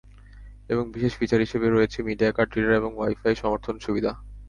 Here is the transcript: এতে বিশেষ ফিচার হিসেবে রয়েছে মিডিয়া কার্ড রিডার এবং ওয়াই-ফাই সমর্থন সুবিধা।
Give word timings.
এতে 0.63 0.83
বিশেষ 0.95 1.13
ফিচার 1.19 1.39
হিসেবে 1.39 1.67
রয়েছে 1.67 1.97
মিডিয়া 2.07 2.31
কার্ড 2.31 2.51
রিডার 2.51 2.79
এবং 2.81 2.91
ওয়াই-ফাই 2.95 3.35
সমর্থন 3.41 3.75
সুবিধা। 3.79 4.11